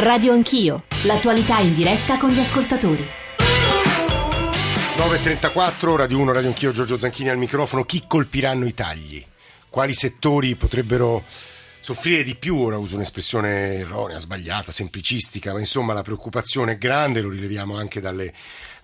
[0.00, 3.04] Radio Anch'io, l'attualità in diretta con gli ascoltatori.
[4.96, 7.82] 9.34, Radio 1, Radio Anch'io, Giorgio Zanchini al microfono.
[7.82, 9.24] Chi colpiranno i tagli?
[9.68, 11.24] Quali settori potrebbero
[11.80, 12.58] soffrire di più?
[12.58, 18.00] Ora uso un'espressione erronea, sbagliata, semplicistica, ma insomma la preoccupazione è grande, lo rileviamo anche
[18.00, 18.32] dalle,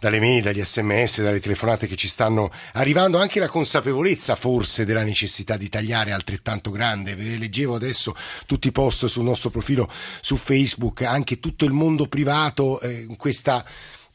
[0.04, 5.02] dalle mail, dagli sms, dalle telefonate che ci stanno arrivando, anche la consapevolezza forse della
[5.02, 7.14] necessità di tagliare altrettanto grande.
[7.14, 8.14] Leggevo adesso
[8.44, 9.90] tutti i post sul nostro profilo
[10.20, 13.64] su Facebook, anche tutto il mondo privato eh, questa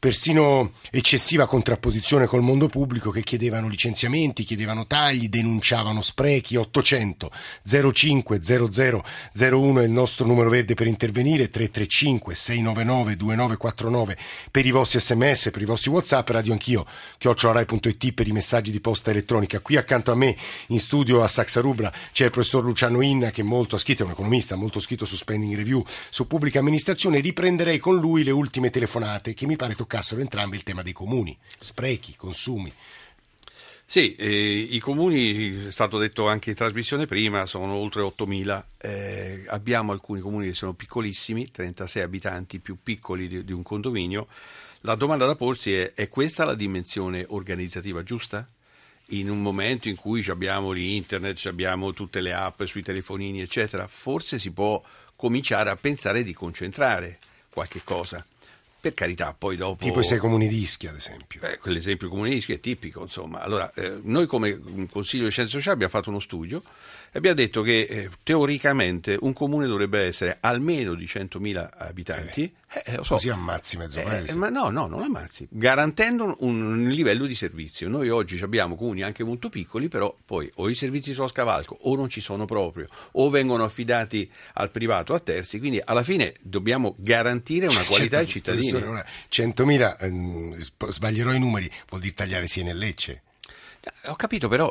[0.00, 6.56] persino eccessiva contrapposizione col mondo pubblico che chiedevano licenziamenti, chiedevano tagli, denunciavano sprechi.
[6.56, 7.30] 800
[7.92, 9.04] 05 00
[9.34, 14.16] 01 è il nostro numero verde per intervenire, 335 699 2949
[14.50, 16.86] per i vostri sms, per i vostri whatsapp, radio anch'io,
[17.18, 19.60] chiocciolarai.it per i messaggi di posta elettronica.
[19.60, 20.34] Qui accanto a me
[20.68, 24.06] in studio a Saxa Rubra c'è il professor Luciano Inna che molto ha scritto, è
[24.06, 27.20] un economista, molto scritto su spending review, su pubblica amministrazione.
[27.20, 30.92] Riprenderei con lui le ultime telefonate che mi pare toccare toccassero entrambi il tema dei
[30.92, 32.72] comuni, sprechi, consumi.
[33.84, 38.64] Sì, eh, i comuni, è stato detto anche in trasmissione prima, sono oltre 8.000.
[38.78, 44.28] Eh, abbiamo alcuni comuni che sono piccolissimi, 36 abitanti più piccoli di, di un condominio.
[44.82, 48.46] La domanda da porsi è, è questa la dimensione organizzativa giusta?
[49.12, 54.38] in un momento in cui abbiamo l'internet, abbiamo tutte le app sui telefonini, eccetera, forse
[54.38, 54.80] si può
[55.16, 57.18] cominciare a pensare di concentrare
[57.50, 58.24] qualche cosa.
[58.80, 59.84] Per carità, poi dopo...
[59.84, 61.42] Tipo i sei comuni di Ischia, ad esempio.
[61.42, 63.42] Eh, quell'esempio comune di Ischia è tipico, insomma.
[63.42, 64.58] Allora, eh, noi come
[64.90, 66.62] Consiglio di Scienze Sociali abbiamo fatto uno studio
[67.12, 72.52] e abbiamo detto che eh, teoricamente un comune dovrebbe essere almeno di 100.000 abitanti.
[72.72, 73.14] Eh, eh, so.
[73.14, 74.34] Così ammazzi mezzo eh, paese.
[74.34, 77.88] ma no, no, non ammazzi, garantendo un, un livello di servizio.
[77.88, 81.76] Noi oggi abbiamo comuni anche molto piccoli, però poi o i servizi sono a scavalco
[81.82, 86.34] o non ci sono proprio, o vengono affidati al privato, a terzi, quindi alla fine
[86.40, 88.88] dobbiamo garantire una qualità certo, ai cittadini.
[88.88, 93.22] Ora, 100.000, ehm, sbaglierò i numeri, vuol dire tagliare Siena e Lecce.
[94.06, 94.70] Ho capito, però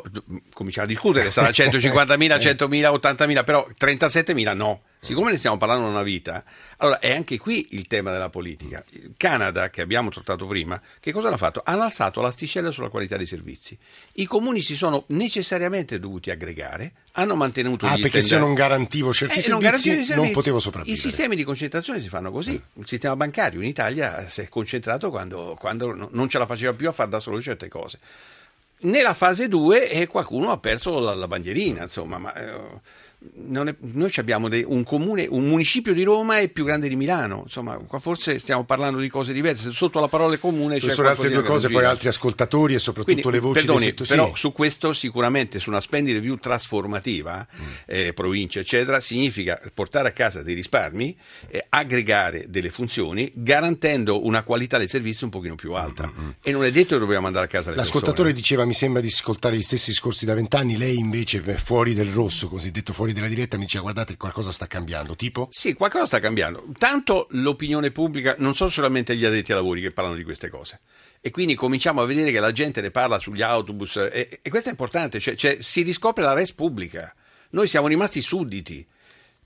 [0.52, 4.82] cominciamo a discutere, sarà 150.000, 100.000, 80.000, però 37.000 no.
[5.02, 6.44] Siccome ne stiamo parlando una vita,
[6.76, 8.84] allora è anche qui il tema della politica.
[8.90, 11.62] Il Canada, che abbiamo trattato prima, che cosa l'ha fatto?
[11.64, 13.76] Hanno alzato l'asticella sulla qualità dei servizi.
[14.14, 19.12] I comuni si sono necessariamente dovuti aggregare, hanno mantenuto ah, gli perché se non garantivo
[19.12, 21.00] certi eh, servizi, non, servizi, non potevo sopravvivere.
[21.00, 22.62] I sistemi di concentrazione si fanno così.
[22.74, 26.88] Il sistema bancario in Italia si è concentrato quando, quando non ce la faceva più
[26.88, 27.98] a fare da solo certe cose.
[28.82, 32.80] Nella fase 2 eh, qualcuno ha perso la, la bandierina, insomma, ma eh,
[33.68, 37.42] è, noi abbiamo dei, un comune, un municipio di Roma è più grande di Milano,
[37.44, 39.72] insomma, qua forse stiamo parlando di cose diverse.
[39.72, 43.38] Sotto la parola comune c'è sono altre due cose, poi altri ascoltatori e soprattutto Quindi,
[43.38, 44.40] le voci perdoni, del però sì.
[44.40, 47.66] su questo sicuramente su una spending review trasformativa, mm.
[47.86, 51.16] eh, provincia eccetera, significa portare a casa dei risparmi,
[51.48, 56.10] eh, aggregare delle funzioni, garantendo una qualità del servizio un pochino più alta.
[56.10, 56.30] Mm-hmm.
[56.42, 58.32] E non è detto che dobbiamo andare a casa le L'ascoltatore persone.
[58.32, 62.48] diceva mi sembra di ascoltare gli stessi discorsi da vent'anni, lei invece fuori del rosso,
[62.48, 65.48] cosiddetto fuori della diretta, mi diceva guardate qualcosa sta cambiando, tipo?
[65.50, 66.64] Sì, qualcosa sta cambiando.
[66.78, 70.80] Tanto l'opinione pubblica, non sono solamente gli addetti ai lavori che parlano di queste cose.
[71.20, 74.68] E quindi cominciamo a vedere che la gente ne parla sugli autobus e, e questo
[74.68, 77.14] è importante, cioè, cioè si riscopre la res pubblica.
[77.50, 78.86] Noi siamo rimasti sudditi.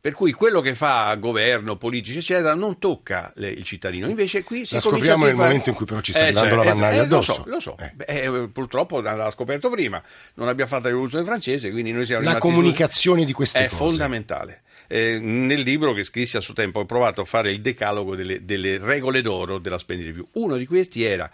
[0.04, 4.06] Per cui quello che fa governo, politici, eccetera, non tocca le, il cittadino.
[4.06, 5.46] Invece qui si la scopriamo nel fare...
[5.46, 7.44] momento in cui però ci sta eh, arrivando cioè, la mannaia eh, addosso.
[7.46, 7.78] Lo so, lo so.
[7.78, 7.92] Eh.
[8.28, 10.02] Beh, purtroppo l'ha scoperto prima.
[10.34, 13.26] Non abbiamo fatto la rivoluzione francese, quindi noi siamo La comunicazione su...
[13.28, 13.74] di queste è cose.
[13.74, 14.62] È fondamentale.
[14.88, 18.44] Eh, nel libro che scrissi a suo tempo ho provato a fare il decalogo delle,
[18.44, 20.28] delle regole d'oro della spending review.
[20.32, 21.30] Uno di questi era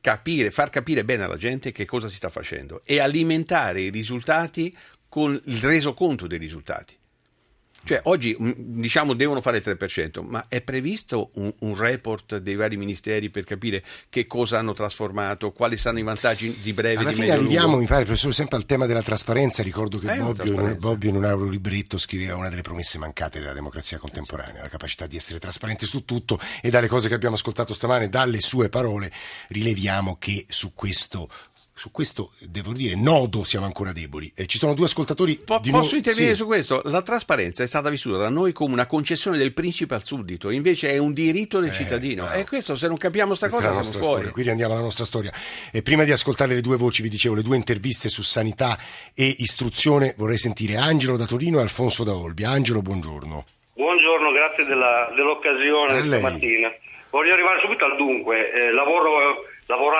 [0.00, 4.76] capire, far capire bene alla gente che cosa si sta facendo e alimentare i risultati
[5.08, 6.96] con il resoconto dei risultati.
[7.84, 12.76] Cioè oggi diciamo devono fare il 3%, ma è previsto un, un, report dei vari
[12.76, 17.16] ministeri per capire che cosa hanno trasformato, quali saranno i vantaggi di breve Alla di
[17.16, 17.80] fine arriviamo, lungo.
[17.80, 19.62] mi pare, professore, sempre al tema della trasparenza.
[19.64, 20.76] Ricordo che Eh, Bobbio, in.
[20.78, 25.16] Bobbio in un aurolibretto scriveva una delle promesse mancate della democrazia contemporanea, la capacità di
[25.16, 29.10] essere trasparente su tutto e dalle cose che abbiamo ascoltato stamane, dalle sue parole,
[29.48, 31.28] rileviamo che su questo
[31.74, 34.30] su questo devo dire nodo siamo ancora deboli.
[34.34, 35.36] Eh, ci sono due ascoltatori.
[35.36, 36.40] Po- di posso nu- intervenire sì.
[36.40, 36.82] su questo?
[36.84, 40.90] La trasparenza è stata vissuta da noi come una concessione del principe al suddito, invece
[40.90, 42.24] è un diritto del Eh, cittadino.
[42.24, 42.38] bravo.
[42.40, 44.12] E questo, se non capiamo sta Questa cosa, siamo fuori.
[44.14, 45.32] storia, qui riandiamo alla nostra storia.
[45.70, 48.78] E prima di ascoltare le due voci, vi dicevo, le due interviste su sanità
[49.14, 52.50] e istruzione, vorrei sentire Angelo da Torino e Alfonso da Olbia.
[52.50, 53.44] Angelo, buongiorno.
[53.74, 56.68] Buongiorno, grazie della- dell'occasione stamattina.
[57.10, 58.52] Voglio arrivare subito al dunque.
[58.52, 59.44] Eh, lavoro-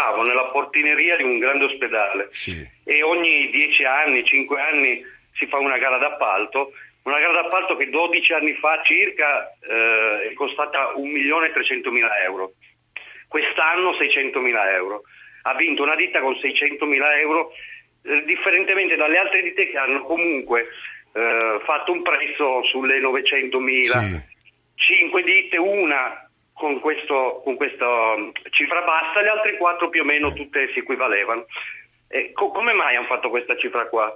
[0.02, 2.66] lavoravo nella portineria di un grande ospedale Sì.
[2.84, 5.02] e ogni dieci anni, cinque anni
[5.34, 6.72] si fa una gara d'appalto
[7.04, 12.52] una gara d'appalto che 12 anni fa circa eh, è costata 1.300.000 euro,
[13.26, 15.02] quest'anno 600.000 euro.
[15.42, 17.50] Ha vinto una ditta con 600.000 euro,
[18.04, 20.68] eh, differentemente dalle altre ditte che hanno comunque
[21.12, 23.82] eh, fatto un prezzo sulle 900.000.
[23.82, 24.20] Sì.
[24.76, 26.30] Cinque ditte, una
[26.62, 30.78] con, questo, con questa um, cifra bassa, le altre quattro più o meno tutte si
[30.78, 31.46] equivalevano.
[32.08, 34.14] E co- come mai hanno fatto questa cifra qua?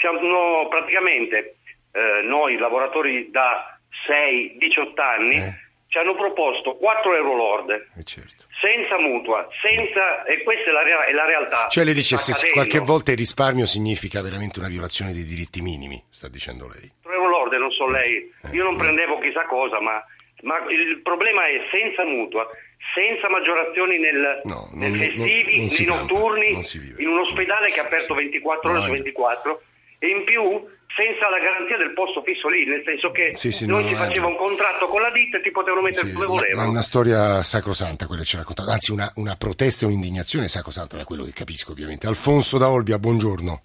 [0.00, 1.58] Siamo praticamente
[1.92, 3.78] eh, noi lavoratori da
[4.08, 5.54] 6-18 anni Eh.
[5.88, 8.44] ci hanno proposto 4 euro lorde Eh, certo.
[8.60, 11.68] senza mutua, senza, e questa è la, rea- è la realtà.
[11.68, 16.02] Cioè lei dice se qualche volta il risparmio significa veramente una violazione dei diritti minimi,
[16.10, 16.90] sta dicendo lei.
[17.02, 20.02] 4 euro lorde, non so lei, Eh, io non prendevo chissà cosa, ma,
[20.42, 22.46] ma il problema è senza mutua,
[22.94, 27.02] senza maggiorazioni nel, No, nei non- festivi, non- non nei campa, notturni, vive.
[27.02, 29.62] in un ospedale che è aperto 24 ore No, su è- 24
[29.98, 30.42] e in più
[30.94, 33.92] senza la garanzia del posto fisso lì, nel senso che Sì, sì, non no, si
[33.92, 34.48] no, faceva un ragione.
[34.48, 36.70] contratto con la ditta e ti potevano mettere Sì, dove ma- ma volevano.
[36.70, 40.96] una storia sacrosanta quella che ci ha raccontato, anzi una, una protesta e un'indignazione sacrosanta
[40.96, 42.06] da quello che capisco ovviamente.
[42.06, 43.62] Alfonso da Olbia, buongiorno,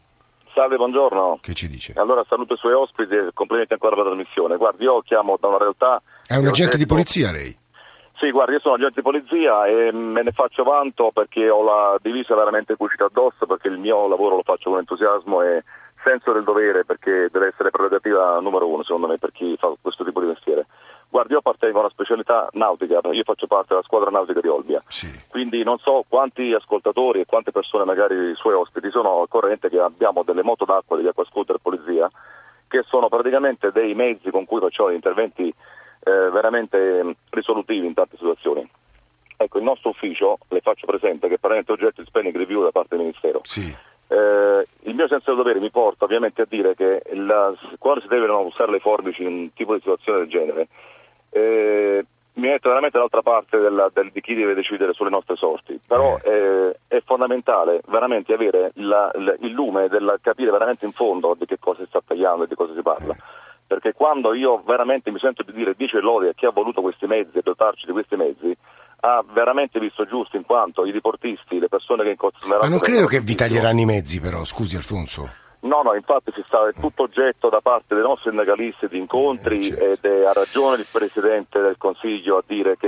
[0.54, 1.40] Salve, buongiorno.
[1.42, 1.94] che ci dice?
[1.96, 4.58] Allora saluto i suoi ospiti e complimenti ancora per la trasmissione.
[4.58, 6.02] Guardi, io chiamo da una realtà...
[6.28, 7.58] È un agente di detto- polizia lei?
[8.18, 11.98] Sì, guardi, io sono agente di polizia e me ne faccio vanto perché ho la
[12.02, 15.64] divisa veramente cucita addosso, perché il mio lavoro lo faccio con entusiasmo e
[16.04, 20.04] senso del dovere, perché deve essere prerogativa numero uno, secondo me, per chi fa questo
[20.04, 20.68] tipo di mestiere.
[21.14, 24.82] Guardi, io appartengo a una specialità nautica, io faccio parte della squadra nautica di Olbia.
[24.88, 25.08] Sì.
[25.30, 29.70] Quindi non so quanti ascoltatori e quante persone, magari i suoi ospiti, sono al corrente
[29.70, 32.10] che abbiamo delle moto d'acqua, degli acquascooter polizia,
[32.68, 37.94] che sono praticamente dei mezzi con cui facciamo gli interventi eh, veramente eh, risolutivi in
[37.94, 38.68] tante situazioni.
[39.38, 42.72] Ecco, il nostro ufficio, le faccio presente, che è praticamente oggetto di spending review da
[42.72, 43.42] parte del Ministero.
[43.44, 43.72] Sì.
[44.08, 48.08] Eh, il mio senso del dovere mi porta ovviamente a dire che la- quando si
[48.08, 50.68] devono usare le forbici in un tipo di situazione del genere,
[51.34, 55.80] eh, mi metto veramente dall'altra parte della- del- di chi deve decidere sulle nostre sorti,
[55.88, 61.36] però eh, è fondamentale veramente avere la- il- il lume del capire veramente in fondo
[61.38, 63.16] di che cosa si sta tagliando e di cosa si parla.
[63.66, 67.06] Perché quando io veramente mi sento di dire dice lode a chi ha voluto questi
[67.06, 68.56] mezzi e dotarci di questi mezzi,
[69.06, 72.62] ha veramente visto giusto in quanto i diportisti, le persone che incontreranno...
[72.62, 75.30] Ma non credo che vi taglieranno i mezzi però, scusi Alfonso.
[75.64, 79.60] No, no, infatti si sta, è tutto oggetto da parte dei nostri sindacalisti di incontri
[79.60, 80.08] Eh, certo.
[80.08, 82.88] ed ha ragione il Presidente del Consiglio a dire che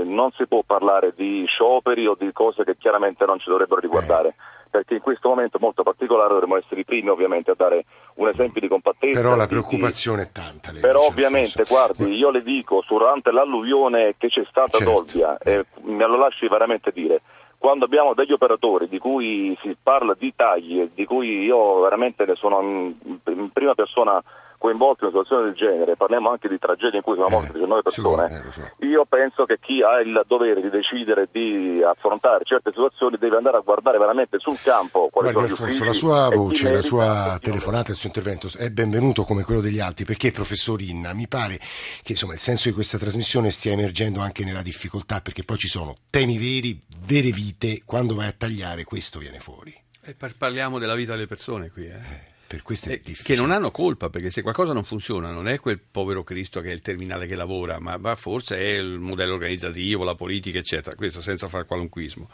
[0.00, 3.80] eh, non si può parlare di scioperi o di cose che chiaramente non ci dovrebbero
[3.80, 4.34] riguardare,
[4.70, 7.86] perché in questo momento molto particolare dovremmo essere i primi ovviamente a dare
[8.16, 9.18] un esempio di compattezza.
[9.18, 10.72] Però la preoccupazione è tanta.
[10.72, 14.90] lei però ovviamente, guardi, io le dico, durante l'alluvione che c'è stata Certo.
[14.92, 17.22] ad Olbia, e me lo lasci veramente dire,
[17.60, 22.24] quando abbiamo degli operatori di cui si parla di tagli e di cui io veramente
[22.24, 22.94] ne sono in,
[23.26, 24.18] in prima persona
[24.60, 27.52] coinvolto in una situazione del genere, parliamo anche di tragedie in cui sono Eh, morte
[27.52, 28.84] 19 persone, sì, eh, so.
[28.84, 33.56] io penso che chi ha il dovere di decidere di affrontare certe situazioni deve andare
[33.56, 37.38] a guardare veramente sul campo quali Guardi sono Alfonso, la sua voce, la sua e
[37.38, 41.58] telefonata, il suo intervento è benvenuto come quello degli altri perché professor Inna mi pare
[42.02, 45.68] che insomma, il senso di questa trasmissione stia emergendo anche nella difficoltà perché poi ci
[45.68, 49.74] sono temi veri, vere vite, quando vai a tagliare questo viene fuori.
[50.02, 52.38] E par- parliamo della vita delle persone qui, eh.
[52.50, 53.22] Per questo è Eh, difficile.
[53.22, 56.70] che non hanno colpa, perché se qualcosa non funziona non è quel povero Cristo che
[56.70, 60.96] è il terminale che lavora, ma, ma forse è il modello organizzativo, la politica, eccetera.
[60.96, 62.28] Questo senza fare qualunquismo.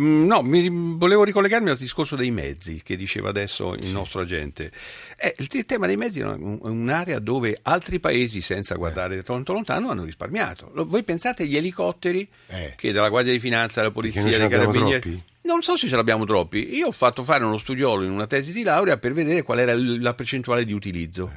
[0.00, 4.72] Mm, no, mi, volevo ricollegarmi al discorso dei mezzi che diceva adesso il nostro agente.
[5.16, 9.52] Eh, il, il tema dei mezzi è un- un'area dove altri paesi, senza guardare tanto
[9.52, 10.72] lontano, hanno risparmiato.
[10.74, 12.74] Lo- Voi pensate agli elicotteri Eh.
[12.76, 15.22] che della Guardia di Finanza, Perché Polizia, abbiamo Carabinieri...
[15.42, 16.74] Non so se ce l'abbiamo troppi.
[16.74, 19.74] Io ho fatto fare uno studiolo in una tesi di laurea per vedere qual era
[19.76, 21.32] la percentuale di utilizzo.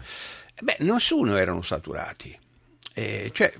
[0.54, 2.38] Eh Beh, nessuno erano saturati.
[2.98, 3.52] Eh, cioè,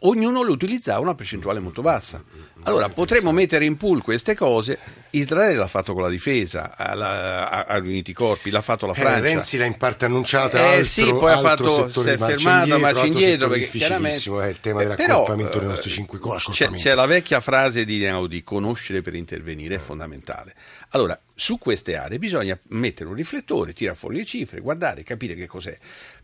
[0.00, 2.22] ognuno lo utilizzava una percentuale molto bassa.
[2.64, 4.78] Allora, potremmo mettere in pool queste cose.
[5.10, 8.96] Israele l'ha fatto con la difesa, alla- ha, riunito i corpi, l'ha fatto la Eh,
[8.96, 9.20] Francia.
[9.20, 12.36] Renzi l'ha in parte annunciata, Eh, altro, sì, poi ha fatto, si è di marcia
[12.36, 14.44] fermato, indietro, perché difficilissimo chiaramente...
[14.44, 17.84] è il tema Però, dell'accorpamento dei eh, nostri cinque co- c'è, c'è la vecchia frase
[17.86, 20.54] di Einaudi, conoscere per intervenire è fondamentale.
[20.90, 25.46] Allora, su queste aree bisogna mettere un riflettore, tirare fuori le cifre, guardare, capire che
[25.46, 25.76] cos'è.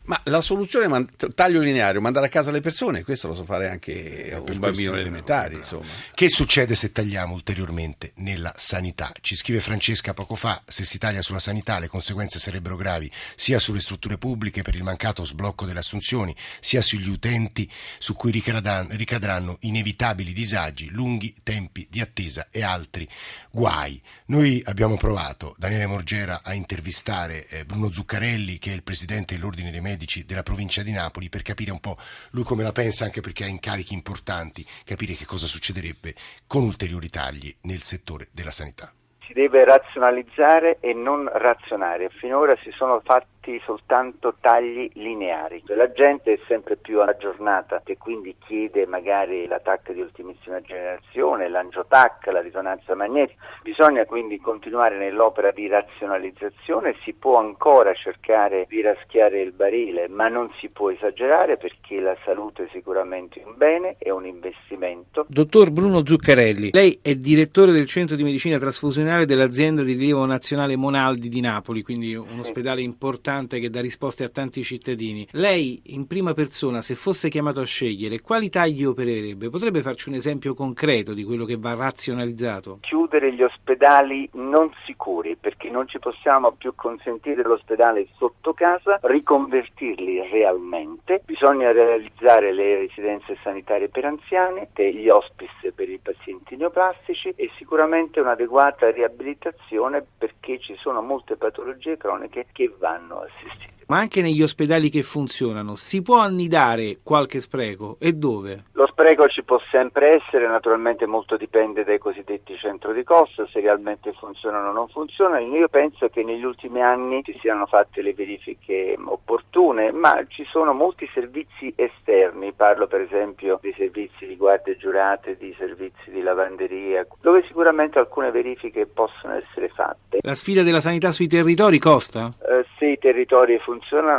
[0.09, 3.45] Ma la soluzione è man- taglio lineare, mandare a casa le persone, questo lo so
[3.45, 5.85] fare anche Per un questo bambino elementare, insomma.
[6.15, 9.13] Che succede se tagliamo ulteriormente nella sanità?
[9.21, 13.59] Ci scrive Francesca poco fa, se si taglia sulla sanità le conseguenze sarebbero gravi sia
[13.59, 18.89] sulle strutture pubbliche per il mancato sblocco delle assunzioni, sia sugli utenti su cui ricadran-
[18.93, 23.07] ricadranno inevitabili disagi, lunghi tempi di attesa e altri
[23.51, 24.01] guai.
[24.29, 29.71] Noi abbiamo provato, Daniele Morgera, a intervistare eh, Bruno Zuccarelli, che è il presidente dell'Ordine
[29.71, 31.97] dei Medici medici della provincia di Napoli per capire un po'
[32.31, 36.15] lui come la pensa, anche perché ha incarichi importanti, capire che cosa succederebbe
[36.47, 38.93] con ulteriori tagli nel settore della sanità.
[39.27, 42.09] Si deve razionalizzare e non razionare.
[42.11, 45.63] Finora si sono fatti fatti soltanto tagli lineari.
[45.67, 52.27] La gente è sempre più aggiornata e quindi chiede magari l'attacco di ultimissima generazione, l'angiotac,
[52.27, 53.43] la risonanza magnetica.
[53.63, 60.29] Bisogna quindi continuare nell'opera di razionalizzazione, si può ancora cercare di raschiare il barile, ma
[60.29, 65.25] non si può esagerare perché la salute è sicuramente un bene, è un investimento.
[65.29, 70.77] Dottor Bruno Zuccarelli, lei è direttore del centro di medicina trasfusionale dell'azienda di rilievo nazionale
[70.77, 75.27] Monaldi di Napoli, quindi un ospedale importante importante che dà risposte a tanti cittadini.
[75.33, 79.51] Lei, in prima persona, se fosse chiamato a scegliere, quali tagli opererebbe?
[79.51, 82.79] Potrebbe farci un esempio concreto di quello che va razionalizzato?
[82.81, 90.29] Chiudere gli ospedali non sicuri, perché non ci possiamo più consentire l'ospedale sotto casa, riconvertirli
[90.31, 91.23] realmente.
[91.25, 98.21] Bisogna realizzare le residenze sanitarie per anziani, gli hospice per i pazienti neoplastici e sicuramente
[98.21, 103.78] un'adeguata riabilitazione perché ci sono molte patologie croniche che vanno assistir.
[103.89, 108.65] Ma anche negli ospedali che funzionano si può annidare qualche spreco e dove?
[108.73, 113.61] Lo spreco ci può sempre essere, naturalmente molto dipende dai cosiddetti centro di costo, se
[113.61, 115.57] realmente funzionano o non funzionano.
[115.57, 120.75] Io penso che negli ultimi anni si siano fatte le verifiche opportune, ma ci sono
[120.75, 127.07] molti servizi esterni, parlo per esempio di servizi di guardie giurate, di servizi di lavanderia,
[127.23, 130.19] dove sicuramente alcune verifiche possono essere fatte.
[130.21, 132.29] La sfida della sanità sui territori costa?
[132.47, 133.77] Eh, se i territori funzionano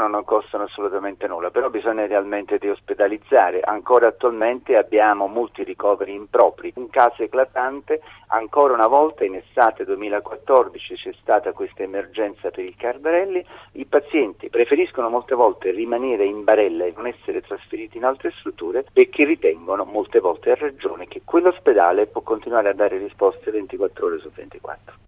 [0.07, 3.61] non costano assolutamente nulla, però bisogna realmente deospedalizzare.
[3.61, 6.73] Ancora attualmente abbiamo molti ricoveri impropri.
[6.75, 12.75] Un caso eclatante, ancora una volta in estate 2014 c'è stata questa emergenza per il
[12.75, 18.31] Cardarelli, i pazienti preferiscono molte volte rimanere in barella e non essere trasferiti in altre
[18.37, 24.05] strutture perché ritengono molte volte a ragione che quell'ospedale può continuare a dare risposte 24
[24.05, 25.07] ore su 24.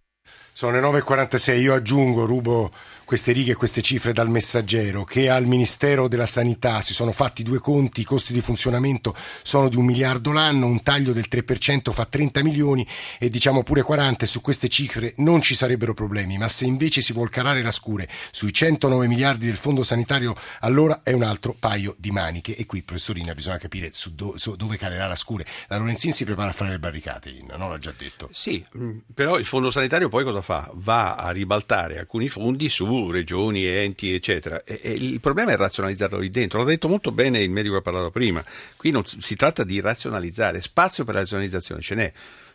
[0.53, 2.71] Sono le 9.46, io aggiungo, rubo
[3.11, 7.43] queste righe e queste cifre dal messaggero, che al Ministero della Sanità si sono fatti
[7.43, 11.91] due conti, i costi di funzionamento sono di un miliardo l'anno, un taglio del 3%
[11.91, 12.87] fa 30 milioni
[13.19, 17.01] e diciamo pure 40 e su queste cifre non ci sarebbero problemi, ma se invece
[17.01, 21.53] si vuol calare la scure sui 109 miliardi del fondo sanitario allora è un altro
[21.59, 25.45] paio di maniche e qui professorina bisogna capire su, do, su dove calerà la scure.
[25.67, 27.67] La Lorenzin si prepara a fare le barricate, Inna, no?
[27.67, 28.29] L'ha già detto.
[28.31, 30.50] Sì, mm, però il fondo sanitario poi cosa fa?
[30.73, 34.63] Va a ribaltare alcuni fondi su regioni, enti, eccetera.
[34.63, 36.59] E, e il problema è razionalizzarlo lì dentro.
[36.59, 38.43] L'ha detto molto bene il medico che ha parlato prima.
[38.75, 42.13] Qui non si tratta di razionalizzare, spazio per la razionalizzazione ce n'è.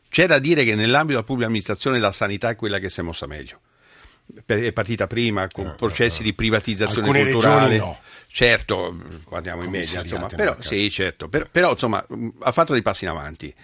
[0.08, 3.02] C'è da dire che nell'ambito della pubblica amministrazione la sanità è quella che si è
[3.02, 3.60] mossa meglio
[4.44, 7.78] è partita prima con eh, processi eh, di privatizzazione Alcune culturale.
[7.78, 7.98] No.
[8.28, 12.04] Certo, guardiamo in media, insomma, però, sì, certo, per, però insomma,
[12.40, 13.54] ha fatto dei passi in avanti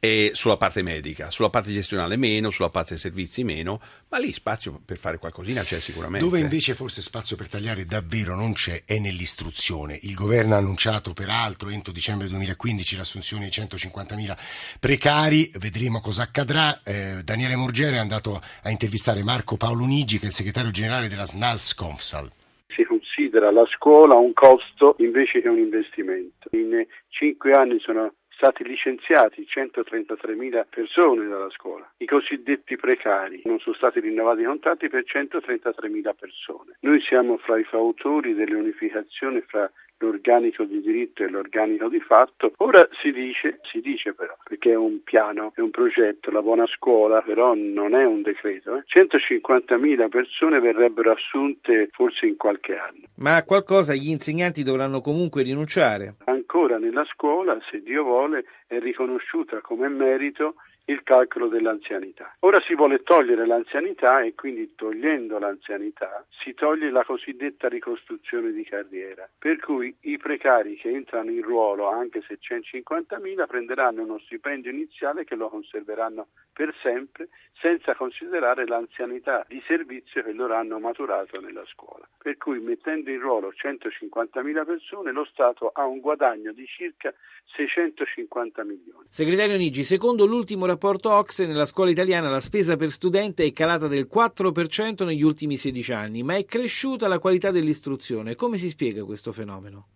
[0.00, 4.80] e sulla parte medica, sulla parte gestionale meno, sulla parte servizi meno, ma lì spazio
[4.84, 6.24] per fare qualcosina c'è sicuramente.
[6.24, 9.98] Dove invece forse spazio per tagliare davvero non c'è è nell'istruzione.
[10.02, 14.36] Il governo ha annunciato peraltro entro dicembre 2015 l'assunzione di 150.000
[14.78, 16.80] precari, vedremo cosa accadrà.
[16.84, 21.08] Eh, Daniele Morgere è andato a intervistare Marco Paolo Nigi che è il segretario generale
[21.08, 22.30] della SNALS Confsal
[22.78, 26.48] si considera la scuola un costo invece che un investimento.
[26.52, 31.90] In cinque anni sono stati licenziati 133.000 persone dalla scuola.
[31.96, 36.76] I cosiddetti precari non sono stati rinnovati i contratti per 133.000 persone.
[36.80, 39.68] Noi siamo fra i fautori delle unificazioni fra
[39.98, 42.52] l'organico di diritto e l'organico di fatto.
[42.58, 46.66] Ora si dice, si dice però, perché è un piano, è un progetto, la buona
[46.66, 48.76] scuola, però non è un decreto.
[48.76, 48.84] Eh.
[48.86, 53.02] 150.000 persone verrebbero assunte forse in qualche anno.
[53.16, 56.16] Ma a qualcosa gli insegnanti dovranno comunque rinunciare.
[56.24, 60.54] Ancora nella scuola, se Dio vuole, è riconosciuta come merito
[60.88, 62.34] il calcolo dell'anzianità.
[62.40, 68.64] Ora si vuole togliere l'anzianità e quindi togliendo l'anzianità si toglie la cosiddetta ricostruzione di
[68.64, 74.18] carriera, per cui i precari che entrano in ruolo anche se c'è 50.000 prenderanno uno
[74.20, 77.28] stipendio iniziale che lo conserveranno per sempre
[77.60, 82.08] senza considerare l'anzianità di servizio che loro hanno maturato nella scuola.
[82.16, 87.12] Per cui mettendo in ruolo 150.000 persone lo Stato ha un guadagno di circa
[87.56, 89.06] 650 milioni.
[89.08, 93.88] Segretario Nigi, secondo l'ultimo rapporto Ocse, nella scuola italiana la spesa per studente è calata
[93.88, 98.34] del 4% negli ultimi 16 anni, ma è cresciuta la qualità dell'istruzione.
[98.34, 99.88] Come si spiega questo fenomeno?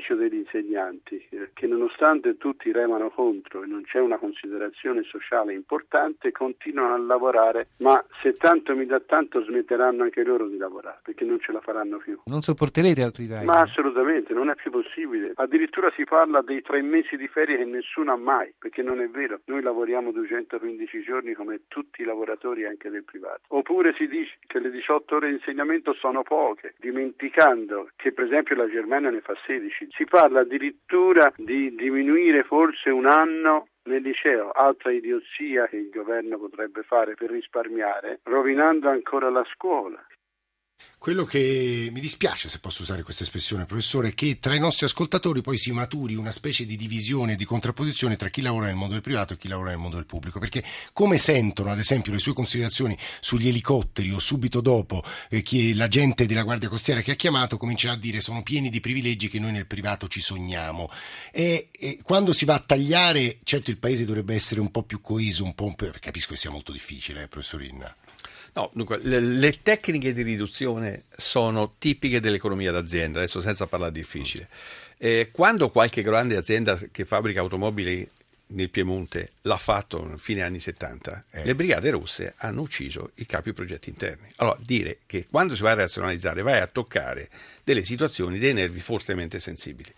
[0.00, 5.52] Sacrificio degli insegnanti, eh, che nonostante tutti remano contro e non c'è una considerazione sociale
[5.52, 11.00] importante, continuano a lavorare, ma se tanto mi dà tanto smetteranno anche loro di lavorare,
[11.02, 12.18] perché non ce la faranno più.
[12.24, 13.44] Non sopporterete altri tagli?
[13.44, 15.32] Ma assolutamente, non è più possibile.
[15.34, 19.08] Addirittura si parla dei tre mesi di ferie che nessuno ha mai, perché non è
[19.08, 19.40] vero.
[19.44, 23.40] Noi lavoriamo 215 giorni come tutti i lavoratori anche del privato.
[23.48, 28.56] Oppure si dice che le 18 ore di insegnamento sono poche, dimenticando che per esempio
[28.56, 29.89] la Germania ne fa 16.
[29.90, 36.38] Si parla addirittura di diminuire forse un anno nel liceo, altra idiozia che il governo
[36.38, 40.00] potrebbe fare per risparmiare, rovinando ancora la scuola.
[41.00, 44.84] Quello che mi dispiace, se posso usare questa espressione, professore, è che tra i nostri
[44.84, 48.92] ascoltatori poi si maturi una specie di divisione, di contrapposizione tra chi lavora nel mondo
[48.92, 50.38] del privato e chi lavora nel mondo del pubblico.
[50.38, 55.72] Perché come sentono, ad esempio, le sue considerazioni sugli elicotteri o subito dopo eh, chi,
[55.72, 59.38] la della Guardia Costiera che ha chiamato comincia a dire sono pieni di privilegi che
[59.38, 60.90] noi nel privato ci sogniamo.
[61.32, 65.00] E, e quando si va a tagliare, certo il paese dovrebbe essere un po' più
[65.00, 67.96] coeso, un po' più, capisco che sia molto difficile, eh, professorina.
[68.52, 74.48] No, dunque, le, le, tecniche di riduzione sono tipiche dell'economia d'azienda, adesso senza parlare difficile.
[74.98, 78.08] Eh, quando qualche grande azienda che fabbrica automobili
[78.48, 81.44] nel Piemonte l'ha fatto a fine anni 70, eh.
[81.44, 84.28] le brigate rosse hanno ucciso i capi progetti interni.
[84.36, 87.28] Allora, dire che quando si va a razionalizzare vai a toccare
[87.62, 89.92] delle situazioni, dei nervi fortemente sensibili.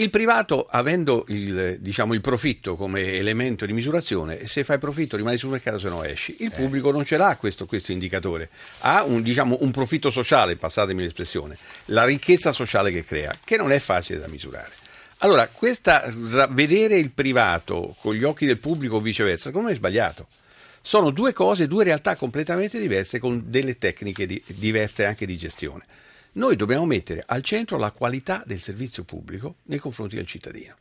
[0.00, 5.36] Il privato, avendo il, diciamo, il, profitto come elemento di misurazione, se fai profitto rimani
[5.36, 6.36] sul mercato, se no esci.
[6.38, 6.54] Il eh.
[6.54, 8.48] pubblico non ce l'ha questo, questo indicatore,
[8.80, 13.72] ha un, diciamo, un, profitto sociale, passatemi l'espressione, la ricchezza sociale che crea, che non
[13.72, 14.70] è facile da misurare.
[15.18, 16.04] Allora, questa,
[16.50, 20.28] vedere il privato con gli occhi del pubblico o viceversa, secondo me è sbagliato.
[20.80, 25.84] Sono due cose, due realtà completamente diverse con delle tecniche di, diverse anche di gestione.
[26.38, 30.74] Noi dobbiamo mettere al centro la qualità del servizio pubblico nei confronti del cittadino.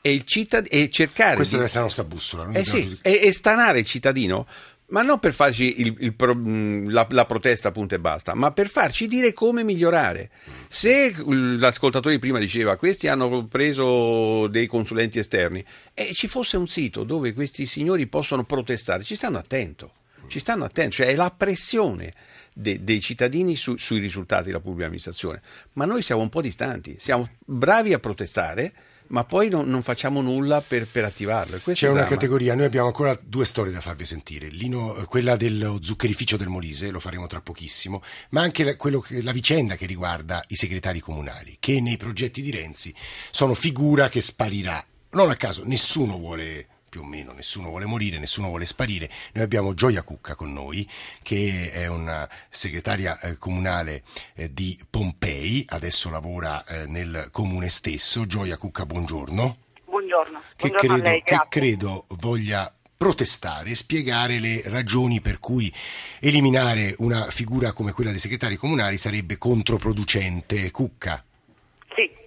[0.00, 1.62] E, cittad- e cercare Questa di...
[1.62, 2.50] deve essere la nostra bussola.
[2.50, 4.46] Eh sì, e, e stanare il cittadino
[4.90, 9.06] ma non per farci il, il, la, la, protesta punto e basta, ma per farci
[9.06, 10.30] dire come migliorare.
[10.66, 17.04] Se l'ascoltatore prima diceva questi hanno preso dei consulenti esterni e ci fosse un sito
[17.04, 19.92] dove questi signori possono protestare, ci stanno attento,
[20.28, 22.12] ci stanno attento, cioè è la pressione
[22.52, 25.40] de, dei cittadini su, sui risultati della pubblica amministrazione.
[25.74, 28.72] Ma noi siamo un po' distanti, siamo bravi a protestare,
[29.10, 31.58] ma poi non, non facciamo nulla per, per attivarlo.
[31.58, 36.36] C'è una categoria, noi abbiamo ancora due storie da farvi sentire, Lino, quella dello zuccherificio
[36.36, 40.56] del Molise, lo faremo tra pochissimo, ma anche la, che, la vicenda che riguarda i
[40.56, 42.94] segretari comunali, che nei progetti di Renzi
[43.30, 44.84] sono figura che sparirà.
[45.12, 49.08] Non a caso, nessuno vuole più o meno nessuno vuole morire, nessuno vuole sparire.
[49.32, 50.86] Noi abbiamo Gioia Cucca con noi,
[51.22, 54.02] che è una segretaria eh, comunale
[54.34, 58.26] eh, di Pompei, adesso lavora eh, nel comune stesso.
[58.26, 59.56] Gioia Cucca, buongiorno.
[59.84, 60.42] Buongiorno.
[60.56, 65.72] Che, buongiorno credo, lei, che credo voglia protestare, spiegare le ragioni per cui
[66.18, 70.70] eliminare una figura come quella dei segretari comunali sarebbe controproducente.
[70.70, 71.24] Cucca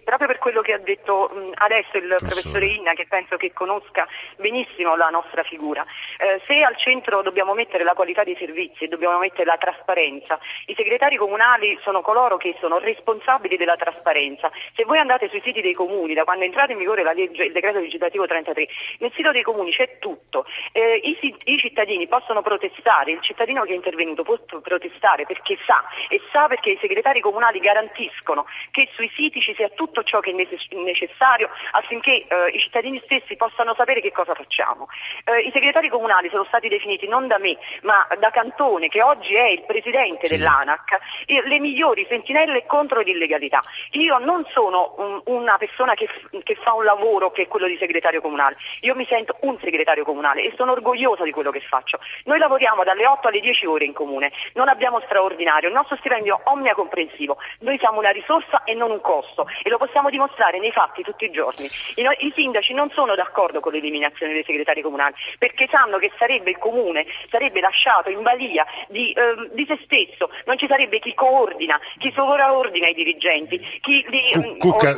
[0.03, 2.27] proprio per quello che ha detto adesso il professore.
[2.27, 5.85] professore Inna, che penso che conosca benissimo la nostra figura.
[6.17, 10.37] Eh, se al centro dobbiamo mettere la qualità dei servizi e dobbiamo mettere la trasparenza,
[10.65, 14.51] i segretari comunali sono coloro che sono responsabili della trasparenza.
[14.75, 17.53] Se voi andate sui siti dei comuni, da quando è entrato in vigore legge, il
[17.53, 18.67] decreto legislativo 33,
[18.99, 20.45] nel sito dei comuni c'è tutto.
[20.73, 25.85] Eh, i, i cittadini possono protestare, il cittadino che è intervenuto può protestare perché sa
[26.09, 30.32] e sa perché i segretari comunali garantiscono che sui siti ci sia tutto ciò che
[30.33, 34.87] necessario affinché eh, i cittadini stessi possano sapere che cosa facciamo.
[35.25, 39.35] Eh, I segretari comunali sono stati definiti non da me, ma da Cantone, che oggi
[39.35, 40.37] è il presidente sì.
[40.37, 43.59] dell'ANAC, le migliori sentinelle contro l'illegalità.
[43.91, 46.09] Io non sono un, una persona che,
[46.43, 50.03] che, fa un lavoro che è quello di segretario comunale, io mi sento un segretario
[50.03, 51.99] comunale e sono orgogliosa di quello che faccio.
[52.25, 56.37] Noi lavoriamo dalle 8 alle 10 ore in comune, non abbiamo straordinario, il nostro stipendio
[56.37, 60.22] è omnicomprensivo, noi siamo una risorsa e non un costo e lo possiamo dimostrare
[60.59, 61.65] nei fatti tutti i giorni.
[61.95, 66.51] I, I, sindaci non sono d'accordo con l'eliminazione dei segretari comunali perché sanno che sarebbe
[66.51, 71.13] il comune, sarebbe lasciato in balia di, eh, di se stesso, non ci sarebbe chi
[71.13, 74.95] coordina, chi sovraordina i dirigenti, chi li, mm, Cucca,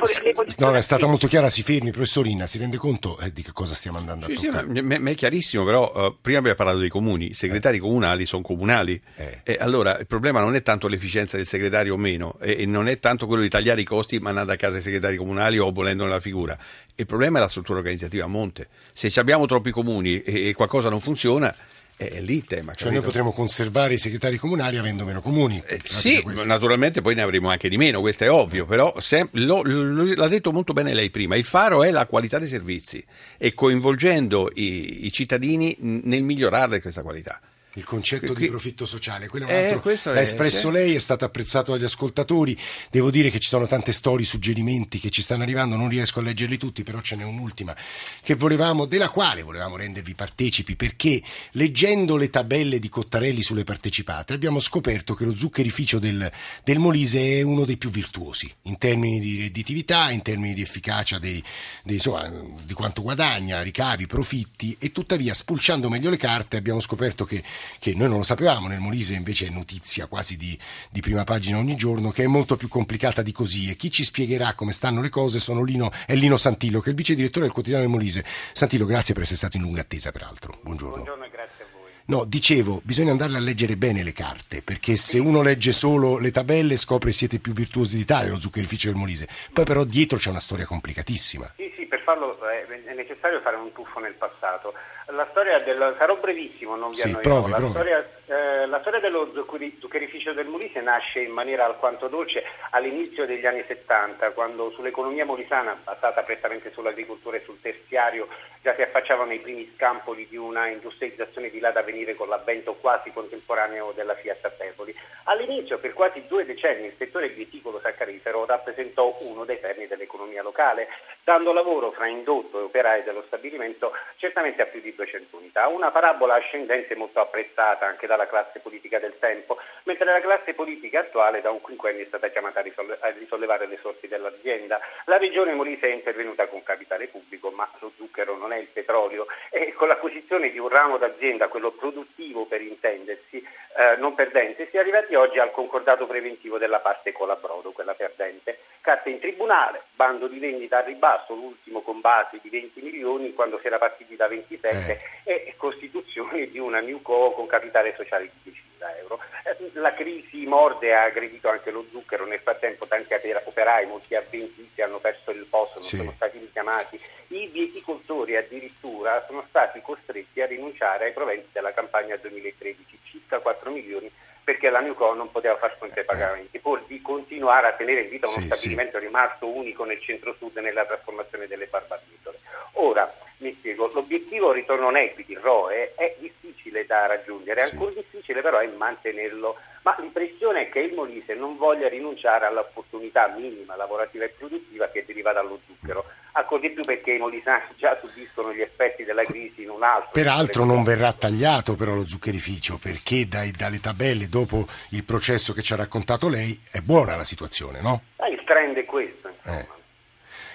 [0.58, 3.74] no, è stata molto chiara, si fermi, professorina, si rende conto eh, di che cosa
[3.74, 4.74] stiamo andando sì, a toccare?
[4.74, 7.80] Sì, ma, è chiarissimo, però uh, prima abbiamo parlato dei comuni, i segretari eh.
[7.80, 9.42] comunali sono comunali eh.
[9.44, 12.88] e allora il problema non è tanto l'efficienza del segretario o meno e, e non
[12.88, 16.06] è tanto quello di tagliare i costi mandando a casa i segretari comunali o abolendo
[16.06, 16.58] la figura.
[16.96, 18.68] Il problema è la struttura organizzativa a monte.
[18.94, 21.54] Se abbiamo troppi comuni e, e qualcosa non funziona,
[21.98, 22.74] È lì il tema.
[22.74, 22.94] Cioè capito?
[22.96, 25.64] noi potremo conservare i segretari comunali avendo meno comuni.
[25.66, 29.62] Eh, sì, naturalmente poi ne avremo anche di meno, questo è ovvio, però sem- lo-
[29.64, 33.02] lo- l'ha detto molto bene lei prima, il faro è la qualità dei servizi
[33.38, 37.40] e coinvolgendo i, i cittadini nel migliorare questa qualità.
[37.78, 39.82] Il concetto Qui- di profitto sociale, quello è un Eh, altro.
[39.82, 40.72] questo L'ha espresso sì.
[40.72, 42.58] lei, è stato apprezzato dagli ascoltatori.
[42.90, 46.24] Devo dire che ci sono tante storie, suggerimenti che ci stanno arrivando, non riesco a
[46.24, 47.76] leggerli tutti, però ce n'è un'ultima
[48.22, 54.34] che volevamo, della quale volevamo rendervi partecipi, perché leggendo le tabelle di Cottarelli sulle partecipate
[54.34, 56.32] abbiamo scoperto che lo zuccherificio del,
[56.64, 61.20] del Molise è uno dei più virtuosi in termini di redditività, in termini di efficacia
[61.20, 61.44] dei,
[61.84, 62.32] dei- insomma,
[62.64, 67.44] di quanto guadagna, ricavi, profitti e tuttavia spulciando meglio le carte abbiamo scoperto che
[67.80, 70.58] che noi non lo sapevamo, nel Molise invece è notizia quasi di,
[70.92, 74.04] di prima pagina ogni giorno, che è molto più complicata di così e chi ci
[74.04, 77.46] spiegherà come stanno le cose sono Lino, è Lino Santillo, che è il vice direttore
[77.46, 78.26] del quotidiano del Molise.
[78.54, 80.60] Santillo, grazie per essere stato in lunga attesa, peraltro.
[80.62, 80.96] Buongiorno.
[80.96, 81.92] Buongiorno e grazie a voi.
[82.08, 86.30] No, dicevo, bisogna andarle a leggere bene le carte, perché se uno legge solo le
[86.30, 89.28] tabelle scopre siete più virtuosi d'Italia, lo zuccherificio del Molise.
[89.52, 91.54] Poi però dietro c'è una storia complicatissima.
[91.56, 94.74] Sì, sì, farlo è, è necessario fare un tuffo nel passato.
[95.08, 95.96] La storia del...
[95.98, 97.30] sarò brevissimo, non vi Sì, annoierò.
[97.30, 97.72] provi, la, provi.
[97.74, 103.26] Storia, eh, la storia dello zuccheri- zuccherificio del Molise nasce in maniera alquanto dolce all'inizio
[103.26, 108.28] degli anni 70, quando sull'economia molisana, basata prettamente sull'agricoltura e sul terziario,
[108.62, 112.76] già si affacciavano i primi scampoli di una industrializzazione di là da venire con l'avvento
[112.76, 114.96] quasi contemporaneo della Fiat a Pepoli.
[115.26, 120.88] All'inizio, per quasi due decenni, il settore bieticolo saccarifero rappresentò uno dei perni dell'economia locale,
[121.24, 125.68] dando lavoro fra indotto e operai dello stabilimento certamente a più di 200 unità.
[125.68, 131.00] Una parabola ascendente molto apprezzata anche dalla classe politica del tempo, mentre la classe politica
[131.00, 134.80] attuale da un quinquennio è stata chiamata a risollevare le sorti dell'azienda.
[135.06, 139.26] La regione Molise è intervenuta con capitale pubblico, ma lo zucchero non è il petrolio
[139.50, 143.38] e con l'acquisizione di un ramo d'azienda, quello produttivo per intendersi,
[143.78, 148.60] eh, non perdente, si è arrivati oggi al concordato preventivo della parte colabrodo, quella perdente.
[148.82, 153.60] Carte in tribunale, bando di vendita a ribasso, l'ultimo con base di 20 milioni quando
[153.60, 158.52] si era partiti da 27 e costituzione di una new co con capitale sociale di
[158.52, 159.20] 10.000 euro.
[159.46, 164.16] Eh, La crisi morde ha aggredito anche lo zucchero, nel frattempo tanti opera- operai, molti
[164.16, 165.98] avventizi hanno perso il posto, non Sì.
[165.98, 167.00] sono stati richiamati.
[167.28, 173.70] I vieticoltori addirittura sono stati costretti a rinunciare ai proventi della campagna 2013, circa 4
[173.70, 174.12] milioni
[174.46, 178.10] perché la Newco non poteva far fronte ai pagamenti, pur di continuare a tenere in
[178.10, 182.40] vita uno Sì, stabilimento rimasto unico nel centro-sud nella trasformazione delle barbavitole.
[182.74, 187.74] Ora, mi spiego, l'obiettivo ritorno on equity, ROE, è difficile da raggiungere, è Sì.
[187.74, 193.28] ancora difficile però è mantenerlo, ma l'impressione è che il Molise non voglia rinunciare all'opportunità
[193.38, 197.98] minima lavorativa e produttiva che deriva dallo zucchero, ancora di più perché i molisani già
[198.02, 202.78] subiscono gli effetti della crisi in un altro Peraltro non verrà tagliato però lo zuccherificio
[202.82, 207.24] perché dai- dalle tabelle dopo il processo che ci ha raccontato lei è buona la
[207.24, 208.02] situazione, no?
[208.18, 209.60] Ah, il trend è questo, insomma.
[209.60, 209.68] Eh.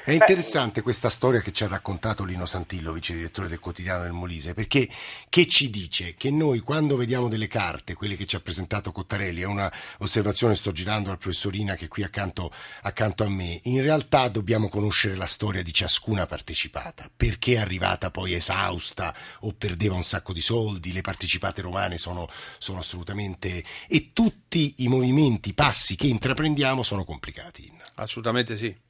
[0.03, 4.13] È interessante questa storia che ci ha raccontato Lino Santillo, vice direttore del quotidiano del
[4.13, 4.89] Molise, perché
[5.29, 9.43] che ci dice che noi quando vediamo delle carte, quelle che ci ha presentato Cottarelli,
[9.43, 13.83] è una osservazione, sto girando al professorina che è qui accanto, accanto a me, in
[13.83, 19.97] realtà dobbiamo conoscere la storia di ciascuna partecipata, perché è arrivata poi esausta o perdeva
[19.97, 23.63] un sacco di soldi, le partecipate romane sono, sono assolutamente...
[23.87, 27.71] e tutti i movimenti, i passi che intraprendiamo sono complicati.
[27.97, 28.89] Assolutamente sì.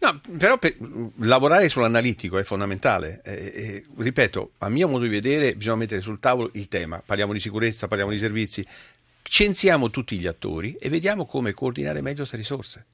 [0.00, 0.76] No, però per,
[1.18, 3.20] lavorare sull'analitico è fondamentale.
[3.22, 7.02] Eh, eh, ripeto, a mio modo di vedere, bisogna mettere sul tavolo il tema.
[7.04, 8.66] Parliamo di sicurezza, parliamo di servizi,
[9.22, 12.86] censiamo tutti gli attori e vediamo come coordinare meglio queste risorse.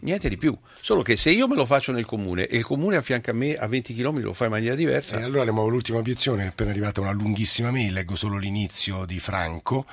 [0.00, 0.56] Niente di più.
[0.80, 3.34] Solo che se io me lo faccio nel comune e il comune a fianco a
[3.34, 5.18] me a 20 km lo fa in maniera diversa.
[5.18, 9.04] E allora le muovo l'ultima obiezione, è appena arrivata una lunghissima mail, leggo solo l'inizio
[9.04, 9.86] di Franco.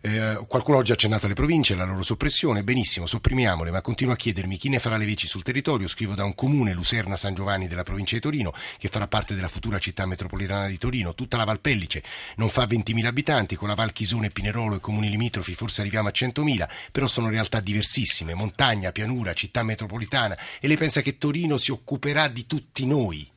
[0.00, 4.16] Eh, qualcuno oggi ha accennato alle province, la loro soppressione, benissimo, sopprimiamole, ma continuo a
[4.16, 5.88] chiedermi chi ne farà le veci sul territorio.
[5.88, 9.48] Scrivo da un comune, Luserna San Giovanni della provincia di Torino, che farà parte della
[9.48, 11.14] futura città metropolitana di Torino.
[11.14, 12.02] Tutta la Valpellice
[12.36, 16.12] non fa 20.000 abitanti, con la Val Chisone, Pinerolo e comuni limitrofi forse arriviamo a
[16.14, 20.36] 100.000, però sono realtà diversissime, montagna, pianura, città metropolitana.
[20.60, 23.28] E lei pensa che Torino si occuperà di tutti noi?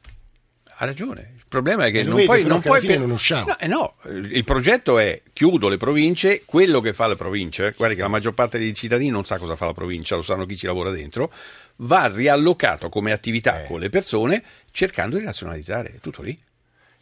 [0.76, 1.34] Ha ragione.
[1.36, 2.44] Il problema è che non vede, puoi.
[2.44, 3.48] Non che puoi fine pe- non usciamo.
[3.48, 7.96] No, eh no, il progetto è chiudo le province, quello che fa le province, guardi
[7.96, 10.56] che la maggior parte dei cittadini non sa cosa fa la provincia, lo sanno chi
[10.56, 11.32] ci lavora dentro,
[11.78, 13.68] va riallocato come attività Eh.
[13.68, 16.40] con le persone cercando di razionalizzare, è tutto lì.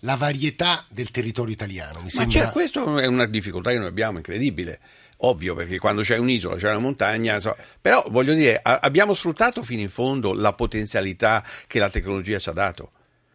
[0.03, 2.45] La varietà del territorio italiano, mi Ma sembra...
[2.45, 4.79] c'è, questa è una difficoltà che noi abbiamo, incredibile.
[5.21, 7.57] Ovvio, perché quando c'è un'isola, c'è una montagna, insomma.
[7.81, 12.47] però voglio dire, a- abbiamo sfruttato fino in fondo la potenzialità che la tecnologia ci
[12.47, 12.91] ha dato.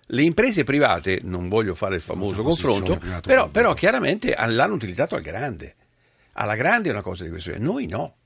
[0.07, 5.23] Le imprese private, non voglio fare il famoso confronto, però, però chiaramente l'hanno utilizzato al
[5.23, 5.75] grande.
[6.33, 8.17] Alla grande è una cosa di questo genere, noi no.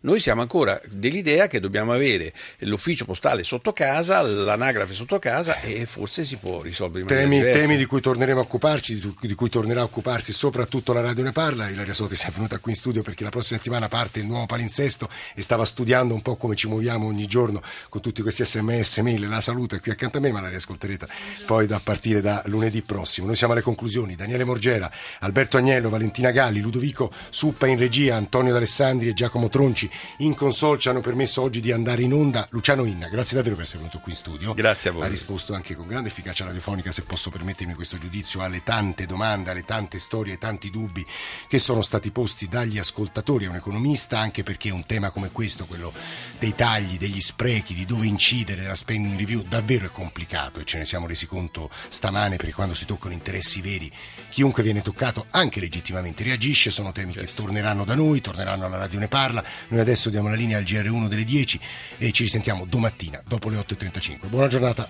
[0.00, 5.86] Noi siamo ancora dell'idea che dobbiamo avere l'ufficio postale sotto casa, l'anagrafe sotto casa e
[5.86, 9.80] forse si può risolvere in temi, temi di cui torneremo a occuparci, di, cui tornerà
[9.80, 11.68] a occuparsi soprattutto la Radio Ne Parla.
[11.68, 15.08] Ilaria Soti è venuta qui in studio perché la prossima settimana parte il nuovo palinsesto
[15.34, 19.28] e stava studiando un po' come ci muoviamo ogni giorno con tutti questi sms, mail.
[19.28, 21.08] La saluto è qui accanto a me, ma la riascolterete
[21.44, 23.26] poi da partire da lunedì prossimo.
[23.26, 24.14] Noi siamo alle conclusioni.
[24.14, 29.86] Daniele Morgera, Alberto Agnello, Valentina Galli, Ludovico Suppa in regia, Antonio D'Alessandri e Giacomo Tronci
[30.18, 32.46] in console ci hanno permesso oggi di andare in onda.
[32.50, 34.54] Luciano Inna, grazie davvero per essere venuto qui in studio.
[34.54, 35.04] Grazie a voi.
[35.04, 39.50] Ha risposto anche con grande efficacia radiofonica, se posso permettermi questo giudizio, alle tante domande,
[39.50, 41.04] alle tante storie, ai tanti dubbi
[41.46, 43.44] che sono stati posti dagli ascoltatori.
[43.44, 45.92] È un economista, anche perché un tema come questo, quello
[46.38, 50.78] dei tagli, degli sprechi, di dove incidere la spending review, davvero è complicato e ce
[50.78, 53.90] ne siamo resi conto stamane perché quando si toccano interessi veri,
[54.30, 56.70] chiunque viene toccato, anche legittimamente, reagisce.
[56.70, 57.28] Sono temi certo.
[57.28, 59.44] che torneranno da noi, torneranno alla radio ne parla.
[59.78, 61.60] Noi adesso diamo la linea al GR1 delle 10
[61.98, 64.26] e ci risentiamo domattina dopo le 8.35.
[64.28, 64.88] Buona giornata.